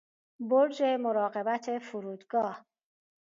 [0.39, 2.65] برج مراقبت فرودگاه